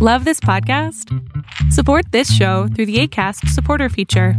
[0.00, 1.12] Love this podcast?
[1.72, 4.34] Support this show through the ACAST supporter feature.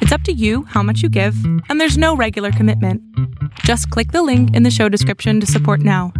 [0.00, 1.36] It's up to you how much you give,
[1.68, 3.00] and there's no regular commitment.
[3.60, 6.12] Just click the link in the show description to support now.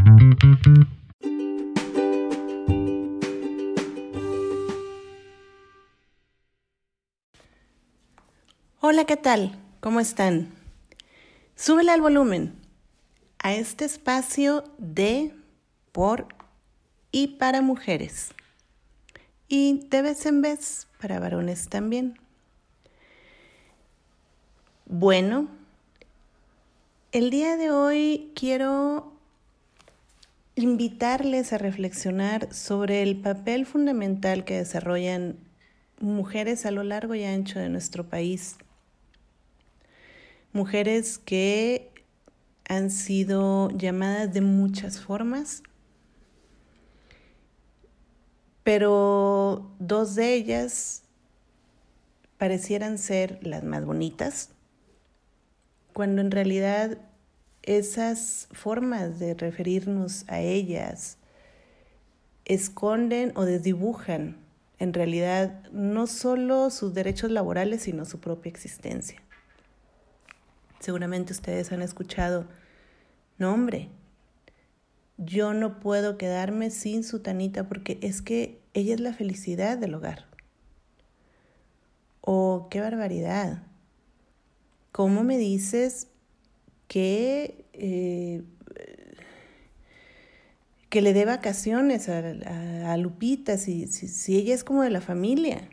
[8.80, 9.50] Hola, ¿qué tal?
[9.80, 10.52] ¿Cómo están?
[11.56, 12.54] Súbele al volumen
[13.42, 15.34] a este espacio de,
[15.90, 16.28] por
[17.10, 18.30] y para mujeres.
[19.48, 22.18] Y de vez en vez para varones también.
[24.86, 25.48] Bueno,
[27.12, 29.12] el día de hoy quiero
[30.56, 35.36] invitarles a reflexionar sobre el papel fundamental que desarrollan
[36.00, 38.56] mujeres a lo largo y ancho de nuestro país.
[40.52, 41.90] Mujeres que
[42.68, 45.62] han sido llamadas de muchas formas
[48.64, 51.02] pero dos de ellas
[52.38, 54.50] parecieran ser las más bonitas,
[55.92, 56.98] cuando en realidad
[57.62, 61.18] esas formas de referirnos a ellas
[62.44, 64.36] esconden o desdibujan
[64.78, 69.22] en realidad no solo sus derechos laborales, sino su propia existencia.
[70.80, 72.46] Seguramente ustedes han escuchado,
[73.38, 73.88] no hombre,
[75.16, 79.94] yo no puedo quedarme sin su tanita porque es que ella es la felicidad del
[79.94, 80.26] hogar.
[82.20, 83.62] Oh, qué barbaridad.
[84.92, 86.08] ¿Cómo me dices
[86.88, 88.42] que, eh,
[90.88, 95.68] que le dé vacaciones a, Lupita si, si ella es como de la familia?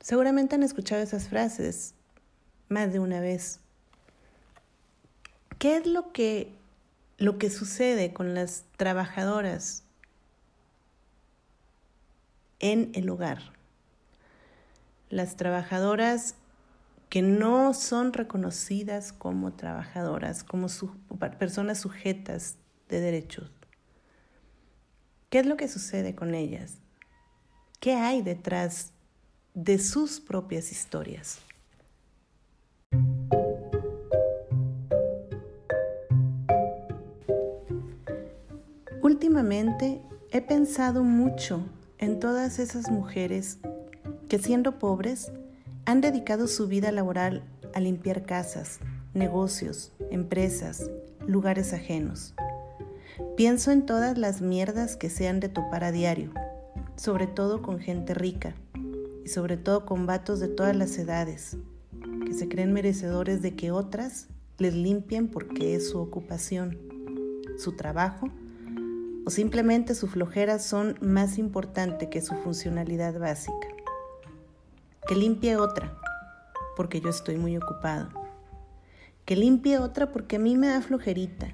[0.00, 1.94] Seguramente han escuchado esas frases
[2.68, 3.60] más de una vez.
[5.58, 6.52] ¿Qué es lo que,
[7.18, 9.84] lo que sucede con las trabajadoras
[12.58, 13.52] en el hogar?
[15.08, 16.34] Las trabajadoras
[17.08, 20.68] que no son reconocidas como trabajadoras, como
[21.38, 22.56] personas sujetas
[22.88, 23.50] de derechos.
[25.30, 26.74] ¿Qué es lo que sucede con ellas?
[27.80, 28.92] ¿Qué hay detrás
[29.54, 31.38] de sus propias historias?
[39.06, 40.02] Últimamente
[40.32, 41.62] he pensado mucho
[41.98, 43.60] en todas esas mujeres
[44.28, 45.30] que siendo pobres
[45.84, 48.80] han dedicado su vida laboral a limpiar casas,
[49.14, 50.90] negocios, empresas,
[51.24, 52.34] lugares ajenos.
[53.36, 56.32] Pienso en todas las mierdas que se han de topar a diario,
[56.96, 58.56] sobre todo con gente rica
[59.24, 61.56] y sobre todo con vatos de todas las edades,
[62.24, 64.26] que se creen merecedores de que otras
[64.58, 66.76] les limpien porque es su ocupación,
[67.56, 68.32] su trabajo
[69.26, 73.66] o simplemente su flojera son más importante que su funcionalidad básica.
[75.08, 75.98] Que limpie otra,
[76.76, 78.08] porque yo estoy muy ocupado.
[79.24, 81.48] Que limpie otra porque a mí me da flojerita.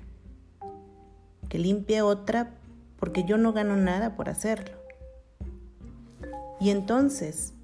[1.48, 2.50] Que limpie otra
[2.98, 4.76] porque yo no gano nada por hacerlo.
[6.60, 7.54] Y entonces,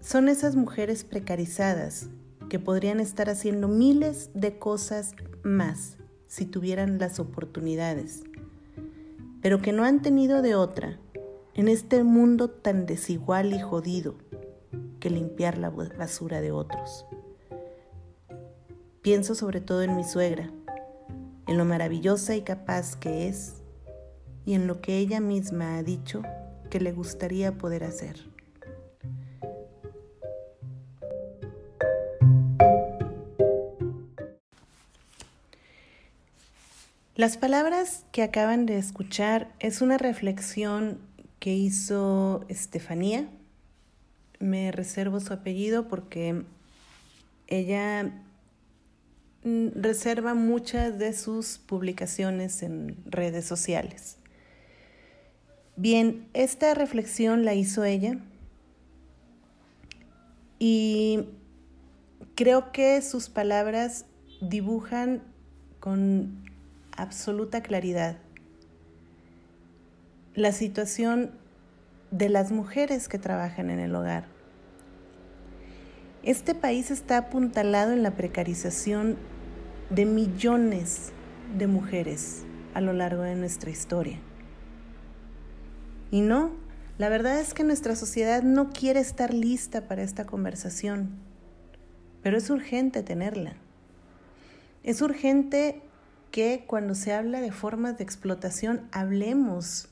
[0.00, 2.08] son esas mujeres precarizadas
[2.48, 5.14] que podrían estar haciendo miles de cosas
[5.44, 8.24] más si tuvieran las oportunidades
[9.44, 10.98] pero que no han tenido de otra
[11.52, 14.14] en este mundo tan desigual y jodido
[15.00, 17.04] que limpiar la basura de otros.
[19.02, 20.50] Pienso sobre todo en mi suegra,
[21.46, 23.56] en lo maravillosa y capaz que es
[24.46, 26.22] y en lo que ella misma ha dicho
[26.70, 28.33] que le gustaría poder hacer.
[37.16, 40.98] Las palabras que acaban de escuchar es una reflexión
[41.38, 43.28] que hizo Estefanía.
[44.40, 46.42] Me reservo su apellido porque
[47.46, 48.10] ella
[49.44, 54.16] mm, reserva muchas de sus publicaciones en redes sociales.
[55.76, 58.18] Bien, esta reflexión la hizo ella
[60.58, 61.28] y
[62.34, 64.04] creo que sus palabras
[64.40, 65.22] dibujan
[65.78, 66.43] con
[66.96, 68.18] absoluta claridad
[70.34, 71.30] la situación
[72.10, 74.26] de las mujeres que trabajan en el hogar.
[76.22, 79.16] Este país está apuntalado en la precarización
[79.90, 81.12] de millones
[81.56, 82.42] de mujeres
[82.72, 84.18] a lo largo de nuestra historia.
[86.10, 86.52] Y no,
[86.98, 91.10] la verdad es que nuestra sociedad no quiere estar lista para esta conversación,
[92.22, 93.54] pero es urgente tenerla.
[94.82, 95.82] Es urgente
[96.34, 99.88] que cuando se habla de formas de explotación hablemos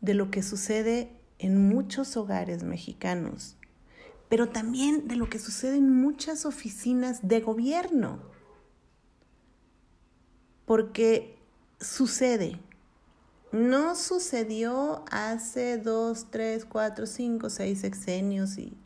[0.00, 3.56] de lo que sucede en muchos hogares mexicanos,
[4.28, 8.20] pero también de lo que sucede en muchas oficinas de gobierno.
[10.64, 11.36] Porque
[11.80, 12.60] sucede.
[13.50, 18.78] No sucedió hace dos, tres, cuatro, cinco, seis sexenios y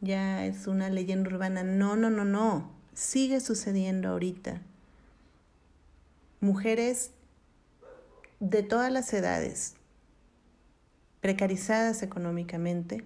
[0.00, 1.62] ya es una leyenda urbana.
[1.62, 2.72] No, no, no, no.
[2.94, 4.62] Sigue sucediendo ahorita.
[6.40, 7.10] Mujeres
[8.38, 9.74] de todas las edades,
[11.20, 13.04] precarizadas económicamente,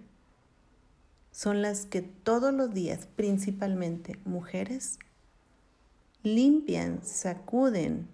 [1.30, 4.98] son las que todos los días, principalmente mujeres,
[6.22, 8.06] limpian, sacuden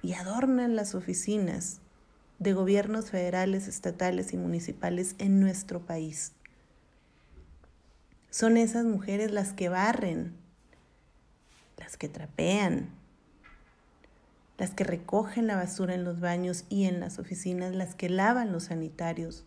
[0.00, 1.80] y adornan las oficinas
[2.38, 6.32] de gobiernos federales, estatales y municipales en nuestro país.
[8.30, 10.34] Son esas mujeres las que barren,
[11.76, 12.88] las que trapean,
[14.58, 18.52] las que recogen la basura en los baños y en las oficinas, las que lavan
[18.52, 19.44] los sanitarios.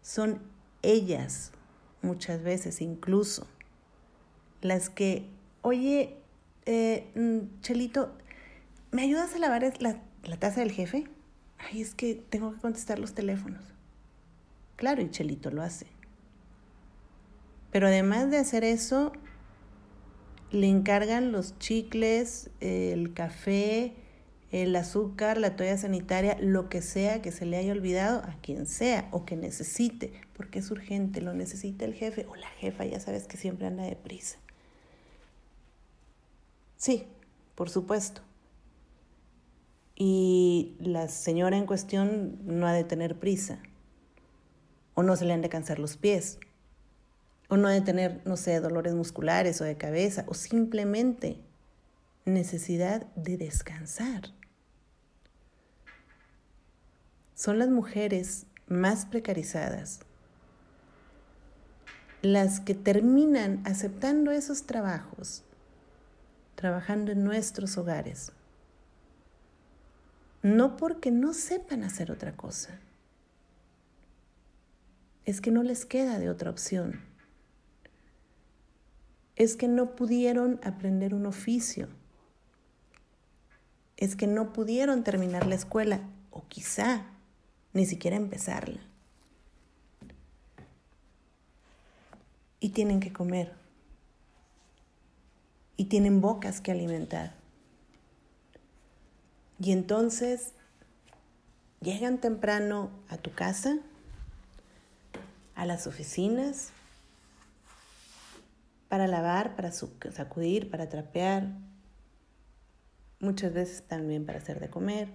[0.00, 0.40] Son
[0.82, 1.50] ellas,
[2.02, 3.46] muchas veces incluso,
[4.60, 5.28] las que,
[5.60, 6.16] oye,
[6.66, 8.12] eh, mm, Chelito,
[8.92, 11.08] ¿me ayudas a lavar la, la taza del jefe?
[11.58, 13.64] Ay, es que tengo que contestar los teléfonos.
[14.76, 15.86] Claro, y Chelito lo hace.
[17.72, 19.12] Pero además de hacer eso,
[20.52, 23.94] le encargan los chicles, el café,
[24.50, 28.66] el azúcar, la toalla sanitaria, lo que sea que se le haya olvidado a quien
[28.66, 33.00] sea o que necesite, porque es urgente, lo necesita el jefe o la jefa, ya
[33.00, 34.38] sabes que siempre anda deprisa.
[36.76, 37.06] Sí,
[37.54, 38.20] por supuesto.
[39.94, 43.62] Y la señora en cuestión no ha de tener prisa
[44.94, 46.38] o no se le han de cansar los pies
[47.48, 51.38] o no de tener, no sé, dolores musculares o de cabeza, o simplemente
[52.24, 54.22] necesidad de descansar.
[57.34, 60.00] Son las mujeres más precarizadas
[62.22, 65.42] las que terminan aceptando esos trabajos,
[66.54, 68.30] trabajando en nuestros hogares,
[70.42, 72.78] no porque no sepan hacer otra cosa,
[75.24, 77.00] es que no les queda de otra opción
[79.42, 81.88] es que no pudieron aprender un oficio,
[83.96, 86.00] es que no pudieron terminar la escuela
[86.30, 87.06] o quizá
[87.72, 88.80] ni siquiera empezarla.
[92.60, 93.52] Y tienen que comer.
[95.76, 97.34] Y tienen bocas que alimentar.
[99.58, 100.52] Y entonces
[101.80, 103.78] llegan temprano a tu casa,
[105.56, 106.70] a las oficinas,
[108.92, 111.48] para lavar, para sacudir, para trapear,
[113.20, 115.08] muchas veces también para hacer de comer.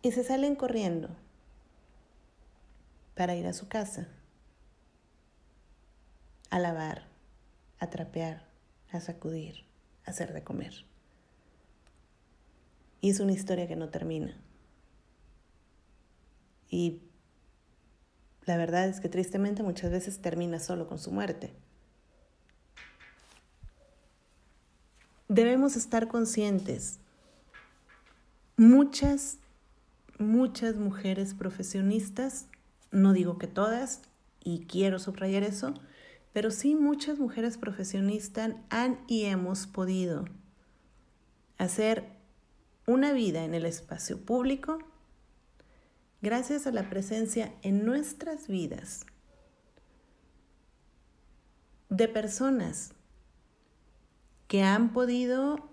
[0.00, 1.10] Y se salen corriendo
[3.14, 4.08] para ir a su casa,
[6.48, 7.02] a lavar,
[7.80, 8.48] a trapear,
[8.90, 9.66] a sacudir,
[10.06, 10.86] a hacer de comer.
[13.02, 14.40] Y es una historia que no termina.
[16.70, 17.02] Y
[18.44, 21.52] la verdad es que tristemente muchas veces termina solo con su muerte.
[25.28, 26.98] Debemos estar conscientes.
[28.56, 29.38] Muchas,
[30.18, 32.46] muchas mujeres profesionistas,
[32.90, 34.02] no digo que todas,
[34.44, 35.74] y quiero subrayar eso,
[36.32, 40.24] pero sí muchas mujeres profesionistas han y hemos podido
[41.58, 42.04] hacer
[42.86, 44.78] una vida en el espacio público
[46.22, 49.04] gracias a la presencia en nuestras vidas
[51.90, 52.94] de personas
[54.46, 55.68] que han podido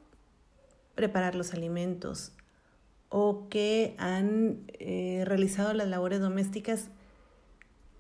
[0.95, 2.33] preparar los alimentos
[3.09, 6.89] o que han eh, realizado las labores domésticas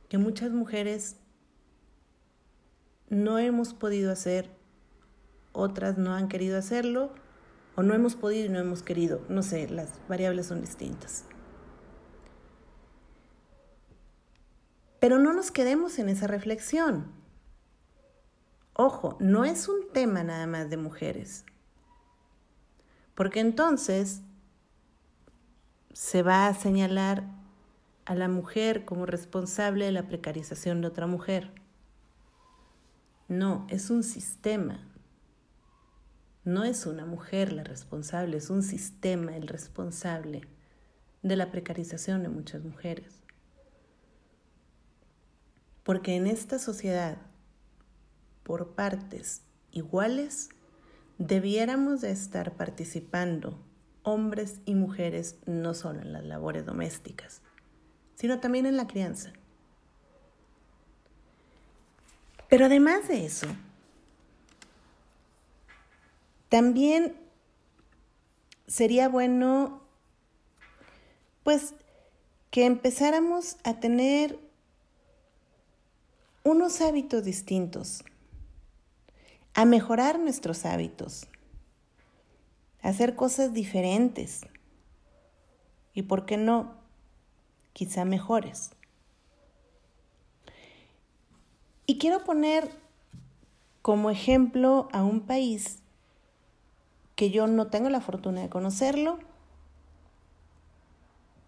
[0.09, 1.17] que muchas mujeres
[3.09, 4.49] no hemos podido hacer,
[5.51, 7.11] otras no han querido hacerlo,
[7.75, 9.21] o no hemos podido y no hemos querido.
[9.29, 11.25] No sé, las variables son distintas.
[14.99, 17.11] Pero no nos quedemos en esa reflexión.
[18.73, 21.45] Ojo, no es un tema nada más de mujeres.
[23.15, 24.21] Porque entonces
[25.93, 27.23] se va a señalar
[28.05, 31.51] a la mujer como responsable de la precarización de otra mujer.
[33.27, 34.79] No, es un sistema.
[36.43, 40.41] No es una mujer la responsable, es un sistema el responsable
[41.21, 43.18] de la precarización de muchas mujeres.
[45.89, 47.17] Porque en esta sociedad,
[48.43, 49.41] por partes
[49.71, 50.49] iguales,
[51.17, 53.57] debiéramos de estar participando
[54.03, 57.41] hombres y mujeres no solo en las labores domésticas,
[58.13, 59.33] sino también en la crianza.
[62.49, 63.47] Pero además de eso,
[66.49, 67.15] también
[68.67, 69.81] sería bueno,
[71.41, 71.73] pues,
[72.51, 74.48] que empezáramos a tener
[76.49, 78.03] unos hábitos distintos,
[79.53, 81.27] a mejorar nuestros hábitos,
[82.81, 84.41] a hacer cosas diferentes
[85.93, 86.75] y, ¿por qué no?
[87.73, 88.71] Quizá mejores.
[91.85, 92.69] Y quiero poner
[93.81, 95.79] como ejemplo a un país
[97.15, 99.19] que yo no tengo la fortuna de conocerlo,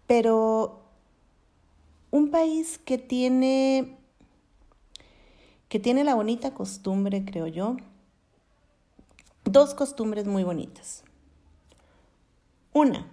[0.06, 0.82] pero
[2.10, 3.96] un país que tiene
[5.72, 7.78] que tiene la bonita costumbre, creo yo,
[9.44, 11.02] dos costumbres muy bonitas.
[12.74, 13.06] Una,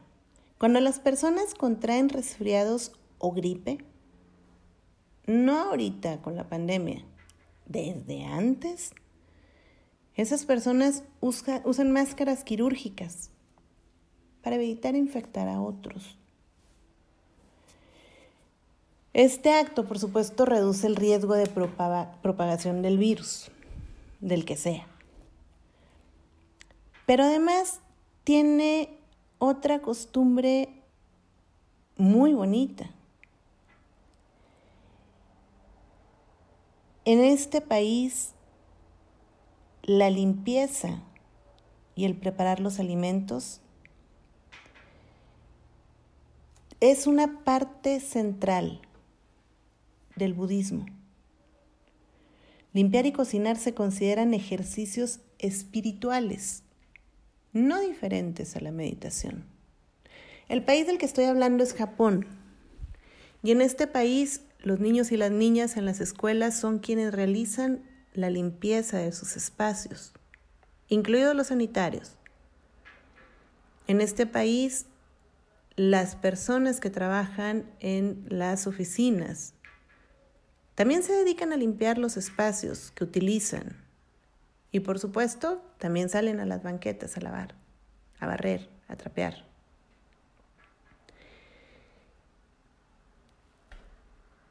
[0.57, 3.77] cuando las personas contraen resfriados o gripe,
[5.25, 7.05] no ahorita con la pandemia,
[7.65, 8.91] desde antes,
[10.15, 13.31] esas personas usan máscaras quirúrgicas
[14.41, 16.18] para evitar infectar a otros.
[19.13, 23.49] Este acto, por supuesto, reduce el riesgo de propagación del virus,
[24.19, 24.87] del que sea.
[27.07, 27.79] Pero además
[28.23, 28.99] tiene
[29.39, 30.69] otra costumbre
[31.97, 32.91] muy bonita.
[37.05, 38.33] En este país,
[39.81, 41.01] la limpieza
[41.95, 43.59] y el preparar los alimentos
[46.79, 48.81] es una parte central
[50.19, 50.85] del budismo.
[52.73, 56.61] Limpiar y cocinar se consideran ejercicios espirituales,
[57.51, 59.45] no diferentes a la meditación.
[60.47, 62.27] El país del que estoy hablando es Japón.
[63.41, 67.81] Y en este país los niños y las niñas en las escuelas son quienes realizan
[68.13, 70.13] la limpieza de sus espacios,
[70.89, 72.17] incluidos los sanitarios.
[73.87, 74.85] En este país,
[75.75, 79.53] las personas que trabajan en las oficinas
[80.79, 83.75] también se dedican a limpiar los espacios que utilizan.
[84.71, 87.53] Y por supuesto, también salen a las banquetas a lavar,
[88.21, 89.45] a barrer, a trapear.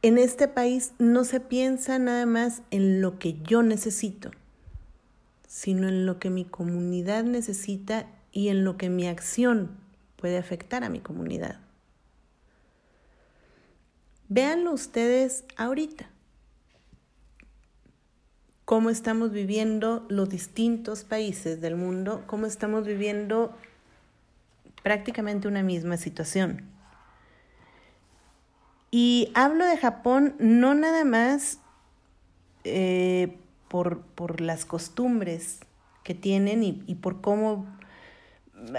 [0.03, 4.31] En este país no se piensa nada más en lo que yo necesito,
[5.47, 9.71] sino en lo que mi comunidad necesita y en lo que mi acción
[10.17, 11.59] puede afectar a mi comunidad.
[14.29, 16.11] Véanlo ustedes ahorita,
[18.69, 23.57] cómo estamos viviendo los distintos países del mundo, cómo estamos viviendo
[24.83, 26.69] prácticamente una misma situación.
[28.91, 31.61] Y hablo de Japón no nada más
[32.65, 34.03] eh, por,
[34.43, 35.61] las costumbres
[36.05, 37.65] que tienen y, y por cómo,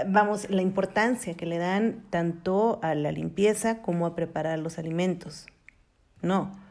[0.05, 5.48] vamos, la importancia que le dan tanto a la limpieza como a preparar los alimentos.
[6.22, 6.68] No.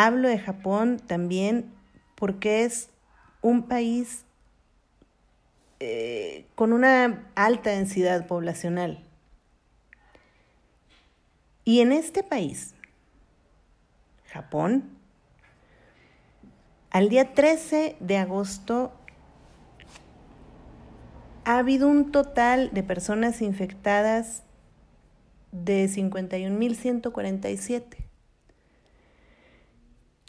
[0.00, 1.72] Hablo de Japón también
[2.14, 2.88] porque es
[3.42, 4.24] un país
[5.80, 9.04] eh, con una alta densidad poblacional.
[11.64, 12.76] Y en este país,
[14.26, 14.88] Japón,
[16.90, 18.92] al día 13 de agosto
[21.44, 24.44] ha habido un total de personas infectadas
[25.50, 28.07] de 51.147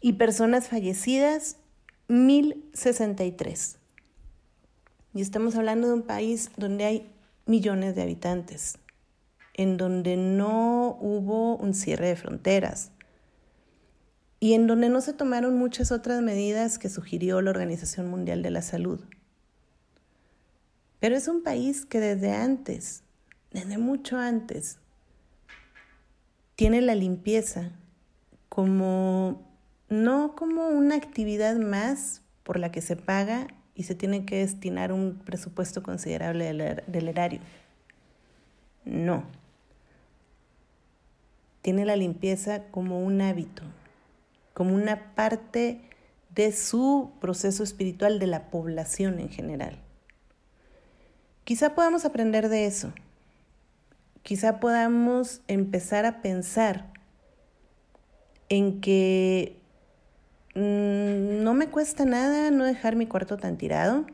[0.01, 1.57] y personas fallecidas
[2.07, 3.77] 1.063.
[5.13, 7.11] Y estamos hablando de un país donde hay
[7.45, 8.77] millones de habitantes
[9.59, 12.91] en donde no hubo un cierre de fronteras
[14.39, 18.51] y en donde no se tomaron muchas otras medidas que sugirió la Organización Mundial de
[18.51, 19.01] la Salud.
[21.01, 23.03] Pero es un país que desde antes,
[23.51, 24.79] desde mucho antes,
[26.55, 27.71] tiene la limpieza
[28.47, 29.48] como
[29.89, 34.91] no como una actividad más por la que se paga y se tiene que destinar
[34.91, 37.39] un presupuesto considerable del, del erario.
[38.85, 39.23] No
[41.61, 43.63] tiene la limpieza como un hábito,
[44.53, 45.81] como una parte
[46.33, 49.79] de su proceso espiritual de la población en general.
[51.43, 52.93] Quizá podamos aprender de eso.
[54.23, 56.91] Quizá podamos empezar a pensar
[58.49, 59.58] en que
[60.59, 64.05] no me cuesta nada no dejar mi cuarto tan tirado,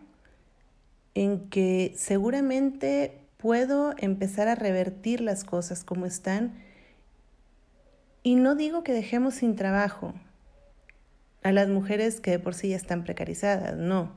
[1.13, 6.53] en que seguramente puedo empezar a revertir las cosas como están.
[8.21, 10.13] Y no digo que dejemos sin trabajo
[11.43, 14.11] a las mujeres que de por sí ya están precarizadas, no.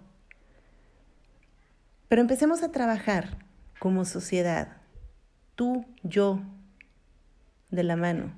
[2.08, 3.38] Pero empecemos a trabajar
[3.78, 4.78] como sociedad,
[5.54, 6.40] tú, yo,
[7.70, 8.35] de la mano,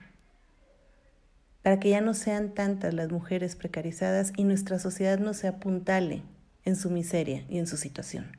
[1.63, 6.23] para que ya no sean tantas las mujeres precarizadas y nuestra sociedad no se apuntale
[6.65, 8.37] en su miseria y en su situación.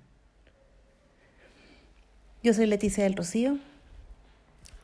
[2.43, 3.59] Yo soy Leticia del Rocío.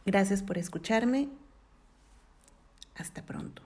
[0.05, 1.27] Gracias por escucharme.
[2.95, 3.63] Hasta pronto.